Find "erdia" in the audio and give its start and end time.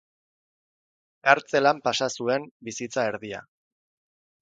3.15-3.47